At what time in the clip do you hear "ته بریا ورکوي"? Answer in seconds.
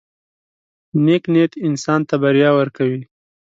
2.09-3.01